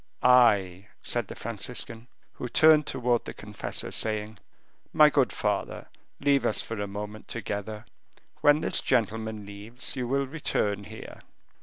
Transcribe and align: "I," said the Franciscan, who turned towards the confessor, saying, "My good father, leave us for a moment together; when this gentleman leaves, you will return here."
"I," 0.23 0.87
said 1.03 1.27
the 1.27 1.35
Franciscan, 1.35 2.07
who 2.33 2.49
turned 2.49 2.87
towards 2.87 3.25
the 3.25 3.35
confessor, 3.35 3.91
saying, 3.91 4.39
"My 4.91 5.11
good 5.11 5.31
father, 5.31 5.89
leave 6.19 6.43
us 6.43 6.59
for 6.59 6.81
a 6.81 6.87
moment 6.87 7.27
together; 7.27 7.85
when 8.37 8.61
this 8.61 8.81
gentleman 8.81 9.45
leaves, 9.45 9.95
you 9.95 10.07
will 10.07 10.25
return 10.25 10.85
here." 10.85 11.21